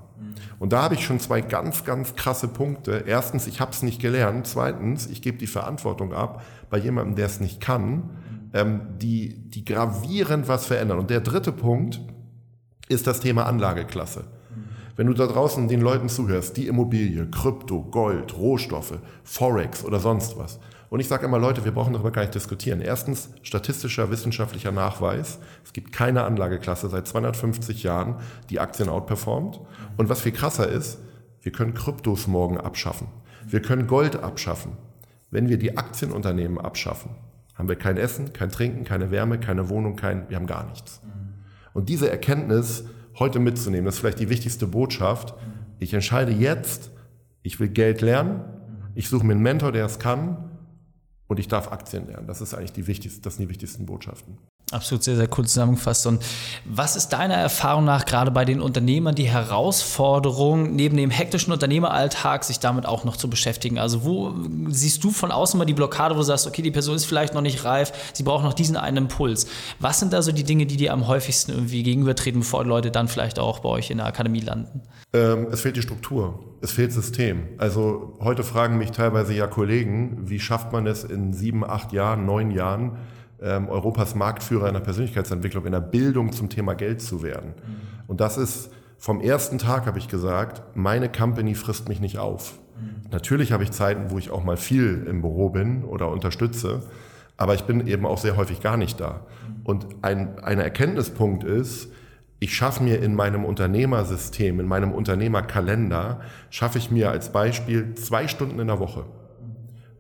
Und 0.60 0.74
da 0.74 0.84
habe 0.84 0.96
ich 0.96 1.06
schon 1.06 1.20
zwei 1.20 1.42
ganz, 1.42 1.84
ganz 1.86 2.16
krasse 2.16 2.48
Punkte. 2.48 3.04
Erstens, 3.08 3.48
ich 3.48 3.62
habe 3.62 3.72
es 3.72 3.82
nicht 3.82 4.02
gelernt. 4.02 4.46
Zweitens, 4.46 5.08
ich 5.08 5.22
gebe 5.22 5.38
die 5.38 5.48
Verantwortung 5.48 6.14
ab 6.14 6.44
bei 6.70 6.78
jemandem, 6.78 7.16
der 7.16 7.28
es 7.28 7.40
nicht 7.40 7.62
kann, 7.62 8.10
ähm, 8.54 8.82
die, 8.98 9.50
die 9.50 9.64
gravierend 9.64 10.48
was 10.48 10.66
verändern. 10.66 11.00
Und 11.00 11.10
der 11.10 11.22
dritte 11.22 11.52
Punkt 11.52 12.02
ist 12.90 13.08
das 13.08 13.20
Thema 13.20 13.46
Anlageklasse. 13.46 14.26
Wenn 15.00 15.08
du 15.08 15.14
da 15.14 15.28
draußen 15.28 15.70
den 15.70 15.80
Leuten 15.80 16.10
zuhörst, 16.10 16.58
die 16.58 16.68
Immobilie, 16.68 17.26
Krypto, 17.28 17.84
Gold, 17.84 18.38
Rohstoffe, 18.38 19.00
Forex 19.24 19.86
oder 19.86 19.98
sonst 19.98 20.38
was, 20.38 20.60
und 20.90 21.00
ich 21.00 21.08
sage 21.08 21.26
immer, 21.26 21.40
Leute, 21.40 21.64
wir 21.64 21.72
brauchen 21.72 21.94
darüber 21.94 22.12
gar 22.12 22.24
nicht 22.24 22.36
diskutieren. 22.36 22.82
Erstens, 22.82 23.30
statistischer, 23.42 24.12
wissenschaftlicher 24.12 24.74
Nachweis. 24.74 25.40
Es 25.64 25.72
gibt 25.72 25.94
keine 25.94 26.26
Anlageklasse 26.26 26.90
seit 26.90 27.08
250 27.08 27.82
Jahren, 27.82 28.16
die 28.50 28.60
Aktien 28.60 28.90
outperformt. 28.90 29.62
Und 29.96 30.10
was 30.10 30.20
viel 30.20 30.34
krasser 30.34 30.68
ist, 30.68 31.00
wir 31.44 31.54
können 31.54 31.76
Kryptos 31.76 32.28
morgen 32.28 32.58
abschaffen. 32.58 33.08
Wir 33.48 33.62
können 33.62 33.88
Gold 33.88 34.22
abschaffen. 34.22 34.74
Wenn 35.32 35.48
wir 35.48 35.58
die 35.58 35.78
Aktienunternehmen 35.78 36.58
abschaffen, 36.58 37.12
haben 37.56 37.70
wir 37.70 37.78
kein 37.78 37.96
Essen, 37.96 38.34
kein 38.34 38.50
Trinken, 38.50 38.84
keine 38.84 39.12
Wärme, 39.12 39.40
keine 39.40 39.70
Wohnung, 39.70 39.96
kein, 39.96 40.30
wir 40.30 40.36
haben 40.36 40.46
gar 40.46 40.66
nichts. 40.66 41.00
Und 41.72 41.88
diese 41.88 42.12
Erkenntnis 42.12 42.84
heute 43.18 43.40
mitzunehmen, 43.40 43.86
das 43.86 43.96
ist 43.96 44.00
vielleicht 44.02 44.20
die 44.20 44.30
wichtigste 44.30 44.68
Botschaft. 44.68 45.34
Ich 45.80 45.94
entscheide 45.94 46.32
jetzt, 46.32 46.92
ich 47.42 47.60
will 47.60 47.70
Geld 47.70 48.02
lernen, 48.02 48.42
ich 48.96 49.08
suche 49.08 49.26
mir 49.26 49.34
einen 49.34 49.42
Mentor, 49.42 49.72
der 49.72 49.86
es 49.86 50.00
kann 50.00 50.52
und 51.28 51.40
ich 51.40 51.48
darf 51.48 51.72
Aktien 51.72 52.08
lernen. 52.08 52.28
Das 52.28 52.42
ist 52.42 52.54
eigentlich 52.54 52.74
die 52.74 52.88
wichtigsten, 52.88 53.22
das 53.22 53.36
sind 53.36 53.46
die 53.46 53.50
wichtigsten 53.50 53.86
Botschaften. 53.86 54.38
Absolut 54.72 55.04
sehr, 55.04 55.16
sehr 55.16 55.28
cool 55.36 55.48
zusammengefasst. 55.48 56.06
Und 56.06 56.24
was 56.64 56.96
ist 56.96 57.10
deiner 57.10 57.34
Erfahrung 57.34 57.86
nach 57.86 58.06
gerade 58.06 58.30
bei 58.30 58.46
den 58.46 58.62
Unternehmern 58.62 59.16
die 59.16 59.28
Herausforderung, 59.28 60.76
neben 60.76 60.96
dem 60.96 61.10
hektischen 61.10 61.52
Unternehmeralltag 61.52 62.44
sich 62.44 62.60
damit 62.60 62.86
auch 62.86 63.04
noch 63.04 63.18
zu 63.18 63.32
beschäftigen? 63.32 63.80
Also 63.80 64.06
wo 64.06 64.36
siehst 64.68 65.04
du 65.04 65.10
von 65.10 65.32
außen 65.32 65.58
mal 65.58 65.66
die 65.66 65.74
Blockade, 65.74 66.14
wo 66.14 66.20
du 66.20 66.26
sagst, 66.26 66.46
okay, 66.46 66.62
die 66.62 66.70
Person 66.70 66.96
ist 66.96 67.06
vielleicht 67.06 67.34
noch 67.34 67.42
nicht 67.42 67.66
reif, 67.66 67.92
sie 68.14 68.22
braucht 68.22 68.44
noch 68.44 68.54
diesen 68.54 68.78
einen 68.78 68.98
Impuls. 68.98 69.48
Was 69.80 70.00
sind 70.00 70.14
da 70.14 70.22
so 70.22 70.32
die 70.32 70.44
Dinge, 70.44 70.68
die 70.68 70.78
dir 70.78 70.94
am 70.94 71.08
häufigsten 71.08 71.52
irgendwie 71.52 71.82
gegenübertreten, 71.82 72.42
bevor 72.42 72.64
Leute 72.64 72.92
dann 72.92 73.08
vielleicht 73.08 73.40
auch 73.40 73.60
bei 73.60 73.70
euch 73.70 73.90
in 73.90 73.98
der 73.98 74.06
Akademie 74.06 74.42
landen? 74.42 74.82
Ähm, 75.14 75.48
es 75.52 75.62
fehlt 75.62 75.78
die 75.78 75.82
Struktur, 75.82 76.40
es 76.62 76.72
fehlt 76.72 76.94
System. 76.94 77.48
Also 77.58 78.14
heute 78.20 78.44
fragen 78.44 78.78
mich 78.78 78.92
teilweise 78.92 79.34
ja 79.34 79.48
Kollegen, 79.48 80.30
wie 80.30 80.40
schafft 80.40 80.72
man 80.72 80.86
es 80.86 81.04
in 81.04 81.34
sieben, 81.34 81.64
acht 81.64 81.92
Jahren, 81.92 82.28
neun 82.28 82.52
Jahren, 82.52 82.98
ähm, 83.42 83.70
Europas 83.70 84.16
Marktführer 84.16 84.68
in 84.68 84.74
der 84.74 84.82
Persönlichkeitsentwicklung, 84.82 85.66
in 85.66 85.72
der 85.72 85.80
Bildung 85.80 86.32
zum 86.32 86.50
Thema 86.50 86.74
Geld 86.76 87.02
zu 87.02 87.24
werden. 87.24 87.54
Und 88.08 88.22
das 88.22 88.38
ist 88.38 88.72
vom 88.98 89.22
ersten 89.22 89.58
Tag, 89.58 89.86
habe 89.86 89.98
ich 89.98 90.08
gesagt, 90.08 90.76
meine 90.76 91.10
Company 91.10 91.56
frisst 91.56 91.88
mich 91.88 92.02
nicht 92.02 92.18
auf. 92.18 92.60
Natürlich 93.12 93.52
habe 93.52 93.64
ich 93.64 93.72
Zeiten, 93.72 94.12
wo 94.12 94.18
ich 94.18 94.30
auch 94.30 94.44
mal 94.44 94.58
viel 94.58 95.06
im 95.10 95.22
Büro 95.22 95.50
bin 95.50 95.84
oder 95.84 96.10
unterstütze, 96.10 96.84
aber 97.38 97.56
ich 97.56 97.64
bin 97.64 97.88
eben 97.88 98.06
auch 98.06 98.18
sehr 98.18 98.38
häufig 98.38 98.62
gar 98.62 98.78
nicht 98.78 99.00
da. 99.00 99.26
Und 99.64 99.88
ein, 100.02 100.40
ein 100.40 100.60
Erkenntnispunkt 100.60 101.44
ist, 101.44 101.90
ich 102.40 102.56
schaffe 102.56 102.84
mir 102.84 103.02
in 103.02 103.16
meinem 103.16 103.44
Unternehmersystem, 103.44 104.60
in 104.60 104.68
meinem 104.68 104.94
Unternehmerkalender, 104.94 106.22
schaffe 106.50 106.78
ich 106.78 106.90
mir 106.92 107.12
als 107.12 107.32
Beispiel 107.32 107.96
zwei 107.96 108.28
Stunden 108.28 108.60
in 108.60 108.68
der 108.68 108.80
Woche, 108.80 109.06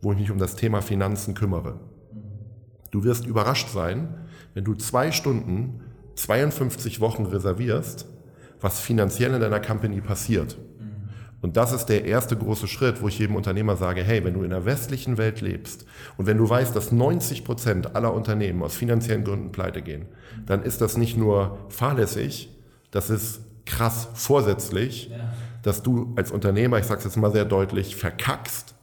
wo 0.01 0.13
ich 0.13 0.19
mich 0.19 0.31
um 0.31 0.37
das 0.37 0.55
Thema 0.55 0.81
Finanzen 0.81 1.33
kümmere. 1.33 1.79
Du 2.91 3.03
wirst 3.03 3.25
überrascht 3.25 3.69
sein, 3.69 4.09
wenn 4.53 4.63
du 4.63 4.73
zwei 4.75 5.11
Stunden, 5.11 5.81
52 6.15 6.99
Wochen 6.99 7.25
reservierst, 7.25 8.07
was 8.61 8.79
finanziell 8.79 9.33
in 9.33 9.41
deiner 9.41 9.59
Company 9.59 10.01
passiert. 10.01 10.57
Und 11.41 11.55
das 11.55 11.71
ist 11.71 11.85
der 11.85 12.05
erste 12.05 12.35
große 12.35 12.67
Schritt, 12.67 13.01
wo 13.01 13.07
ich 13.07 13.19
jedem 13.19 13.35
Unternehmer 13.35 13.77
sage, 13.77 14.03
hey, 14.03 14.23
wenn 14.25 14.33
du 14.33 14.43
in 14.43 14.49
der 14.49 14.65
westlichen 14.65 15.17
Welt 15.17 15.39
lebst 15.39 15.85
und 16.17 16.25
wenn 16.25 16.37
du 16.37 16.49
weißt, 16.49 16.75
dass 16.75 16.91
90 16.91 17.45
Prozent 17.45 17.95
aller 17.95 18.13
Unternehmen 18.13 18.61
aus 18.61 18.75
finanziellen 18.75 19.23
Gründen 19.23 19.51
pleite 19.51 19.81
gehen, 19.81 20.05
dann 20.45 20.63
ist 20.63 20.81
das 20.81 20.97
nicht 20.97 21.17
nur 21.17 21.57
fahrlässig, 21.69 22.49
das 22.91 23.09
ist 23.09 23.41
krass 23.65 24.09
vorsätzlich, 24.15 25.09
ja. 25.11 25.17
dass 25.61 25.81
du 25.81 26.13
als 26.17 26.31
Unternehmer, 26.31 26.77
ich 26.79 26.85
sage 26.85 26.99
es 26.99 27.05
jetzt 27.05 27.17
mal 27.17 27.31
sehr 27.31 27.45
deutlich, 27.45 27.95
verkackst. 27.95 28.75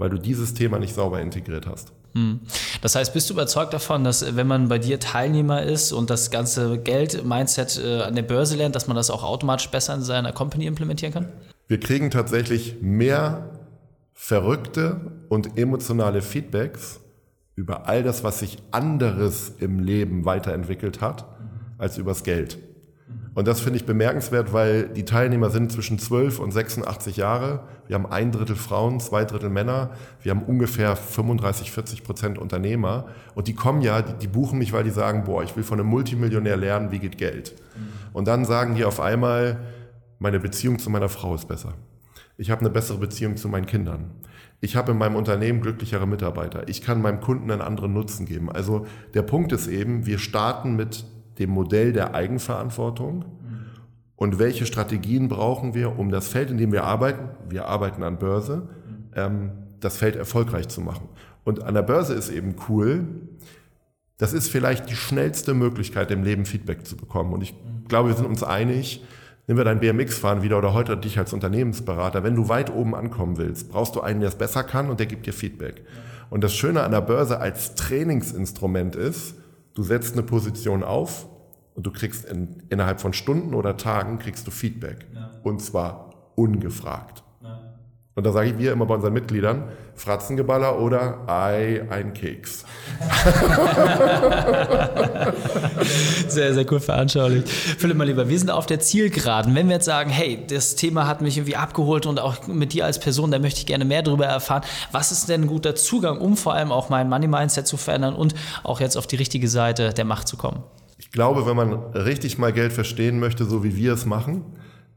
Weil 0.00 0.10
du 0.10 0.18
dieses 0.18 0.54
Thema 0.54 0.78
nicht 0.78 0.94
sauber 0.94 1.20
integriert 1.20 1.66
hast. 1.66 1.92
Hm. 2.14 2.40
Das 2.80 2.94
heißt, 2.96 3.12
bist 3.12 3.28
du 3.28 3.34
überzeugt 3.34 3.72
davon, 3.72 4.02
dass 4.02 4.34
wenn 4.34 4.46
man 4.46 4.68
bei 4.68 4.78
dir 4.78 4.98
Teilnehmer 4.98 5.62
ist 5.62 5.92
und 5.92 6.10
das 6.10 6.30
ganze 6.30 6.78
Geld-Mindset 6.78 7.80
äh, 7.84 8.00
an 8.02 8.16
der 8.16 8.22
Börse 8.22 8.56
lernt, 8.56 8.74
dass 8.74 8.88
man 8.88 8.96
das 8.96 9.10
auch 9.10 9.22
automatisch 9.22 9.70
besser 9.70 9.94
in 9.94 10.02
seiner 10.02 10.32
Company 10.32 10.66
implementieren 10.66 11.12
kann? 11.12 11.28
Wir 11.68 11.78
kriegen 11.78 12.10
tatsächlich 12.10 12.76
mehr 12.80 13.50
verrückte 14.14 15.00
und 15.28 15.56
emotionale 15.56 16.22
Feedbacks 16.22 17.00
über 17.54 17.86
all 17.86 18.02
das, 18.02 18.24
was 18.24 18.40
sich 18.40 18.58
anderes 18.70 19.52
im 19.60 19.80
Leben 19.80 20.24
weiterentwickelt 20.24 21.00
hat, 21.00 21.26
als 21.78 21.98
übers 21.98 22.24
Geld. 22.24 22.58
Und 23.34 23.46
das 23.46 23.60
finde 23.60 23.78
ich 23.78 23.86
bemerkenswert, 23.86 24.52
weil 24.52 24.88
die 24.88 25.04
Teilnehmer 25.04 25.50
sind 25.50 25.70
zwischen 25.70 25.98
12 25.98 26.40
und 26.40 26.50
86 26.50 27.16
Jahre. 27.16 27.64
Wir 27.86 27.94
haben 27.94 28.06
ein 28.06 28.32
Drittel 28.32 28.56
Frauen, 28.56 28.98
zwei 28.98 29.24
Drittel 29.24 29.50
Männer. 29.50 29.90
Wir 30.22 30.30
haben 30.30 30.42
ungefähr 30.42 30.96
35, 30.96 31.70
40 31.70 32.02
Prozent 32.02 32.38
Unternehmer. 32.38 33.06
Und 33.34 33.46
die 33.46 33.54
kommen 33.54 33.82
ja, 33.82 34.02
die, 34.02 34.14
die 34.14 34.26
buchen 34.26 34.58
mich, 34.58 34.72
weil 34.72 34.82
die 34.82 34.90
sagen, 34.90 35.24
boah, 35.24 35.44
ich 35.44 35.54
will 35.56 35.62
von 35.62 35.78
einem 35.78 35.88
Multimillionär 35.88 36.56
lernen, 36.56 36.90
wie 36.90 36.98
geht 36.98 37.18
Geld. 37.18 37.54
Und 38.12 38.26
dann 38.26 38.44
sagen 38.44 38.74
die 38.74 38.84
auf 38.84 38.98
einmal, 38.98 39.60
meine 40.18 40.40
Beziehung 40.40 40.78
zu 40.78 40.90
meiner 40.90 41.08
Frau 41.08 41.34
ist 41.34 41.46
besser. 41.46 41.74
Ich 42.36 42.50
habe 42.50 42.62
eine 42.62 42.70
bessere 42.70 42.98
Beziehung 42.98 43.36
zu 43.36 43.48
meinen 43.48 43.66
Kindern. 43.66 44.10
Ich 44.60 44.74
habe 44.74 44.92
in 44.92 44.98
meinem 44.98 45.16
Unternehmen 45.16 45.60
glücklichere 45.60 46.06
Mitarbeiter. 46.06 46.68
Ich 46.68 46.82
kann 46.82 47.00
meinem 47.00 47.20
Kunden 47.20 47.50
einen 47.50 47.62
anderen 47.62 47.92
Nutzen 47.92 48.26
geben. 48.26 48.50
Also 48.50 48.86
der 49.14 49.22
Punkt 49.22 49.52
ist 49.52 49.68
eben, 49.68 50.04
wir 50.04 50.18
starten 50.18 50.74
mit 50.74 51.04
dem 51.40 51.50
Modell 51.50 51.92
der 51.92 52.14
Eigenverantwortung. 52.14 53.24
Und 54.14 54.38
welche 54.38 54.66
Strategien 54.66 55.28
brauchen 55.28 55.74
wir, 55.74 55.98
um 55.98 56.10
das 56.10 56.28
Feld, 56.28 56.50
in 56.50 56.58
dem 56.58 56.72
wir 56.72 56.84
arbeiten, 56.84 57.30
wir 57.48 57.66
arbeiten 57.66 58.02
an 58.02 58.18
Börse, 58.18 58.68
ähm, 59.16 59.50
das 59.80 59.96
Feld 59.96 60.14
erfolgreich 60.14 60.68
zu 60.68 60.80
machen. 60.80 61.08
Und 61.42 61.64
an 61.64 61.74
der 61.74 61.82
Börse 61.82 62.14
ist 62.14 62.28
eben 62.28 62.54
cool, 62.68 63.06
das 64.18 64.34
ist 64.34 64.48
vielleicht 64.48 64.90
die 64.90 64.96
schnellste 64.96 65.54
Möglichkeit, 65.54 66.10
im 66.10 66.22
Leben 66.22 66.44
Feedback 66.44 66.86
zu 66.86 66.96
bekommen. 66.96 67.32
Und 67.32 67.42
ich 67.42 67.54
glaube, 67.88 68.10
wir 68.10 68.16
sind 68.16 68.26
uns 68.26 68.42
einig, 68.42 69.02
Nehmen 69.50 69.58
wir 69.58 69.64
dein 69.64 69.80
BMX-Fahren 69.80 70.42
wieder 70.42 70.58
oder 70.58 70.74
heute 70.74 70.96
dich 70.96 71.18
als 71.18 71.32
Unternehmensberater. 71.32 72.22
Wenn 72.22 72.36
du 72.36 72.48
weit 72.48 72.72
oben 72.72 72.94
ankommen 72.94 73.36
willst, 73.36 73.68
brauchst 73.68 73.96
du 73.96 74.00
einen, 74.00 74.20
der 74.20 74.28
es 74.28 74.36
besser 74.36 74.62
kann 74.62 74.88
und 74.88 75.00
der 75.00 75.08
gibt 75.08 75.26
dir 75.26 75.32
Feedback. 75.32 75.84
Und 76.30 76.44
das 76.44 76.54
Schöne 76.54 76.84
an 76.84 76.92
der 76.92 77.00
Börse 77.00 77.40
als 77.40 77.74
Trainingsinstrument 77.74 78.94
ist, 78.94 79.34
du 79.74 79.82
setzt 79.82 80.12
eine 80.12 80.22
Position 80.22 80.84
auf 80.84 81.26
und 81.80 81.86
du 81.86 81.92
kriegst 81.92 82.26
in, 82.26 82.62
innerhalb 82.68 83.00
von 83.00 83.14
Stunden 83.14 83.54
oder 83.54 83.78
Tagen 83.78 84.18
kriegst 84.18 84.46
du 84.46 84.50
Feedback. 84.50 85.06
Ja. 85.14 85.30
Und 85.42 85.62
zwar 85.62 86.10
ungefragt. 86.34 87.22
Und 88.14 88.24
da 88.24 88.32
sage 88.32 88.50
ich 88.50 88.54
mir 88.54 88.72
immer 88.72 88.84
bei 88.84 88.96
unseren 88.96 89.14
Mitgliedern, 89.14 89.70
Fratzengeballer 89.94 90.78
oder 90.78 91.26
Ei, 91.26 91.80
ein 91.88 92.12
Keks. 92.12 92.66
sehr, 96.28 96.52
sehr 96.52 96.70
cool 96.70 96.80
veranschaulicht. 96.80 97.48
Philipp, 97.48 97.96
mal 97.96 98.04
lieber, 98.04 98.28
wir 98.28 98.38
sind 98.38 98.50
auf 98.50 98.66
der 98.66 98.80
Zielgeraden. 98.80 99.54
Wenn 99.54 99.68
wir 99.68 99.76
jetzt 99.76 99.86
sagen, 99.86 100.10
hey, 100.10 100.44
das 100.46 100.74
Thema 100.74 101.06
hat 101.06 101.22
mich 101.22 101.38
irgendwie 101.38 101.56
abgeholt 101.56 102.04
und 102.04 102.20
auch 102.20 102.46
mit 102.46 102.74
dir 102.74 102.84
als 102.84 103.00
Person, 103.00 103.30
da 103.30 103.38
möchte 103.38 103.60
ich 103.60 103.66
gerne 103.66 103.86
mehr 103.86 104.02
darüber 104.02 104.26
erfahren. 104.26 104.64
Was 104.92 105.12
ist 105.12 105.30
denn 105.30 105.44
ein 105.44 105.46
guter 105.46 105.74
Zugang, 105.74 106.18
um 106.18 106.36
vor 106.36 106.52
allem 106.52 106.72
auch 106.72 106.90
mein 106.90 107.08
Money-Mindset 107.08 107.66
zu 107.66 107.78
verändern 107.78 108.14
und 108.14 108.34
auch 108.64 108.80
jetzt 108.80 108.98
auf 108.98 109.06
die 109.06 109.16
richtige 109.16 109.48
Seite 109.48 109.94
der 109.94 110.04
Macht 110.04 110.28
zu 110.28 110.36
kommen? 110.36 110.62
Ich 111.00 111.10
glaube, 111.10 111.46
wenn 111.46 111.56
man 111.56 111.72
richtig 111.94 112.36
mal 112.36 112.52
Geld 112.52 112.74
verstehen 112.74 113.20
möchte, 113.20 113.46
so 113.46 113.64
wie 113.64 113.74
wir 113.74 113.94
es 113.94 114.04
machen, 114.04 114.44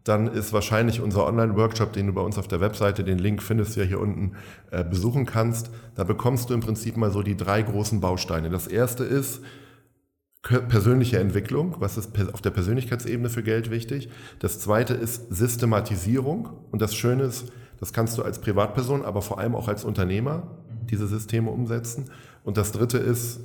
dann 0.04 0.28
ist 0.28 0.52
wahrscheinlich 0.52 1.00
unser 1.00 1.26
Online-Workshop, 1.26 1.94
den 1.94 2.08
du 2.08 2.14
bei 2.14 2.20
uns 2.20 2.38
auf 2.38 2.50
der 2.50 2.60
Webseite, 2.60 3.06
den 3.06 3.20
Link 3.20 3.42
findest 3.42 3.78
du 3.78 3.80
ja 3.80 3.86
hier 3.86 4.02
unten, 4.02 4.34
äh, 4.72 4.84
besuchen 4.84 5.26
kannst. 5.26 5.72
Da 5.96 6.04
bekommst 6.04 6.50
du 6.50 6.56
im 6.56 6.60
Prinzip 6.60 6.98
mal 6.98 7.10
so 7.10 7.22
die 7.22 7.38
drei 7.38 7.62
großen 7.62 8.02
Bausteine. 8.02 8.50
Das 8.50 8.68
erste 8.68 9.06
ist 9.06 9.42
persönliche 10.42 11.20
Entwicklung. 11.20 11.78
Was 11.80 11.96
ist 11.96 12.12
auf 12.34 12.42
der 12.42 12.50
Persönlichkeitsebene 12.50 13.30
für 13.30 13.44
Geld 13.44 13.72
wichtig? 13.72 14.10
Das 14.40 14.60
zweite 14.60 14.94
ist 14.94 15.34
Systematisierung. 15.34 16.50
Und 16.70 16.82
das 16.82 16.94
Schöne 16.96 17.24
ist, 17.24 17.54
das 17.80 17.94
kannst 17.94 18.18
du 18.18 18.24
als 18.24 18.42
Privatperson, 18.42 19.06
aber 19.06 19.22
vor 19.22 19.40
allem 19.40 19.56
auch 19.56 19.70
als 19.70 19.86
Unternehmer 19.86 20.58
diese 20.92 21.08
Systeme 21.08 21.50
umsetzen. 21.50 22.12
Und 22.44 22.58
das 22.58 22.74
dritte 22.74 22.98
ist 22.98 23.40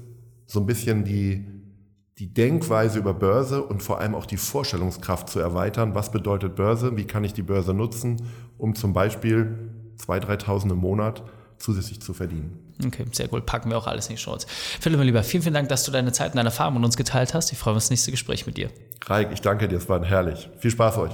so 0.46 0.58
ein 0.58 0.66
bisschen 0.66 1.04
die 1.04 1.57
die 2.18 2.32
Denkweise 2.32 2.98
über 2.98 3.14
Börse 3.14 3.62
und 3.62 3.82
vor 3.82 4.00
allem 4.00 4.14
auch 4.14 4.26
die 4.26 4.36
Vorstellungskraft 4.36 5.28
zu 5.28 5.38
erweitern. 5.38 5.94
Was 5.94 6.10
bedeutet 6.10 6.56
Börse? 6.56 6.96
Wie 6.96 7.04
kann 7.04 7.22
ich 7.22 7.32
die 7.32 7.42
Börse 7.42 7.72
nutzen, 7.74 8.16
um 8.56 8.74
zum 8.74 8.92
Beispiel 8.92 9.70
2.000, 10.04 10.44
3.000 10.44 10.70
im 10.72 10.78
Monat 10.78 11.22
zusätzlich 11.58 12.00
zu 12.00 12.14
verdienen? 12.14 12.58
Okay, 12.84 13.04
sehr 13.12 13.32
cool. 13.32 13.40
Packen 13.40 13.70
wir 13.70 13.78
auch 13.78 13.86
alles 13.86 14.08
in 14.08 14.16
die 14.16 14.20
Shorts. 14.20 14.46
Philipp, 14.80 14.98
mein 14.98 15.06
Lieber, 15.06 15.22
vielen, 15.22 15.42
vielen 15.42 15.54
Dank, 15.54 15.68
dass 15.68 15.84
du 15.84 15.92
deine 15.92 16.12
Zeit 16.12 16.32
und 16.32 16.36
deine 16.36 16.48
Erfahrungen 16.48 16.78
mit 16.78 16.86
uns 16.86 16.96
geteilt 16.96 17.34
hast. 17.34 17.52
Ich 17.52 17.58
freue 17.58 17.74
mich 17.74 17.78
auf 17.78 17.84
das 17.84 17.90
nächste 17.90 18.10
Gespräch 18.10 18.46
mit 18.46 18.56
dir. 18.56 18.70
Reik, 19.06 19.30
ich 19.32 19.40
danke 19.40 19.68
dir. 19.68 19.76
Es 19.76 19.88
war 19.88 20.04
herrlich. 20.04 20.50
Viel 20.58 20.72
Spaß 20.72 20.98
euch. 20.98 21.12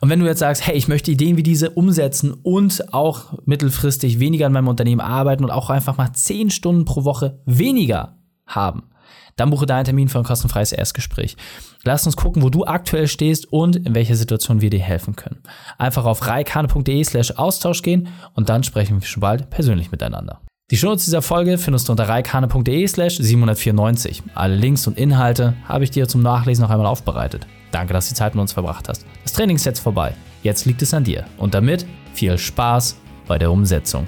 Und 0.00 0.10
wenn 0.10 0.20
du 0.20 0.26
jetzt 0.26 0.40
sagst, 0.40 0.66
hey, 0.66 0.76
ich 0.76 0.88
möchte 0.88 1.10
Ideen 1.10 1.36
wie 1.36 1.42
diese 1.42 1.70
umsetzen 1.70 2.34
und 2.42 2.92
auch 2.92 3.38
mittelfristig 3.46 4.18
weniger 4.18 4.46
an 4.46 4.52
meinem 4.52 4.68
Unternehmen 4.68 5.00
arbeiten 5.00 5.44
und 5.44 5.50
auch 5.50 5.70
einfach 5.70 5.96
mal 5.96 6.12
10 6.12 6.50
Stunden 6.50 6.84
pro 6.84 7.04
Woche 7.04 7.40
weniger 7.46 8.18
haben, 8.46 8.82
dann 9.36 9.50
buche 9.50 9.66
deinen 9.66 9.84
Termin 9.84 10.08
für 10.08 10.18
ein 10.18 10.24
kostenfreies 10.24 10.72
Erstgespräch. 10.72 11.36
Lass 11.84 12.06
uns 12.06 12.16
gucken, 12.16 12.42
wo 12.42 12.50
du 12.50 12.64
aktuell 12.64 13.08
stehst 13.08 13.52
und 13.52 13.76
in 13.76 13.94
welcher 13.94 14.14
Situation 14.14 14.60
wir 14.60 14.70
dir 14.70 14.80
helfen 14.80 15.16
können. 15.16 15.42
Einfach 15.78 16.04
auf 16.04 16.26
reikane.de 16.26 17.02
slash 17.04 17.32
Austausch 17.32 17.82
gehen 17.82 18.08
und 18.34 18.48
dann 18.48 18.62
sprechen 18.62 19.00
wir 19.00 19.06
schon 19.06 19.20
bald 19.20 19.50
persönlich 19.50 19.90
miteinander. 19.90 20.40
Die 20.70 20.76
Shownotes 20.76 21.04
dieser 21.04 21.20
Folge 21.22 21.58
findest 21.58 21.88
du 21.88 21.92
unter 21.92 22.08
reikane.de 22.08 22.86
slash 22.86 23.16
794. 23.16 24.22
Alle 24.34 24.56
Links 24.56 24.86
und 24.86 24.96
Inhalte 24.96 25.54
habe 25.68 25.84
ich 25.84 25.90
dir 25.90 26.08
zum 26.08 26.22
Nachlesen 26.22 26.62
noch 26.62 26.70
einmal 26.70 26.86
aufbereitet. 26.86 27.46
Danke, 27.72 27.92
dass 27.92 28.08
du 28.08 28.14
die 28.14 28.18
Zeit 28.18 28.34
mit 28.34 28.40
uns 28.40 28.52
verbracht 28.52 28.88
hast. 28.88 29.04
Das 29.22 29.32
Training 29.32 29.56
ist 29.56 29.66
jetzt 29.66 29.80
vorbei. 29.80 30.14
Jetzt 30.42 30.64
liegt 30.64 30.82
es 30.82 30.94
an 30.94 31.04
dir. 31.04 31.26
Und 31.36 31.54
damit 31.54 31.86
viel 32.14 32.38
Spaß 32.38 32.96
bei 33.26 33.38
der 33.38 33.50
Umsetzung. 33.50 34.06